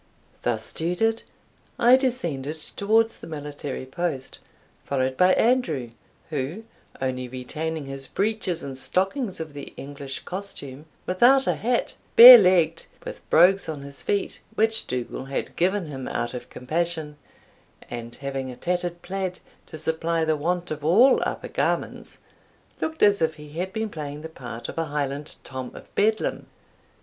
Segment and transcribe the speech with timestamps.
[0.41, 1.21] Thus tutored,
[1.77, 4.39] I descended towards the military post,
[4.83, 5.91] followed by Andrew,
[6.31, 6.63] who,
[6.99, 12.87] only retaining his breeches and stockings of the English costume, without a hat, bare legged,
[13.05, 17.15] with brogues on his feet, which Dougal had given him out of compassion,
[17.87, 22.17] and having a tattered plaid to supply the want of all upper garments,
[22.81, 26.47] looked as if he had been playing the part of a Highland Tom of Bedlam.